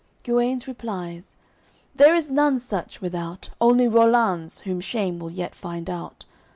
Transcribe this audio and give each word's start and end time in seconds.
Guenes 0.23 0.67
replies: 0.67 1.35
"There 1.93 2.15
is 2.15 2.27
none 2.31 2.57
such, 2.57 3.01
without 3.01 3.51
Only 3.61 3.87
Rollanz, 3.87 4.61
whom 4.61 4.81
shame 4.81 5.19
will 5.19 5.29
yet 5.29 5.53
find 5.53 5.91
out. 5.91 6.25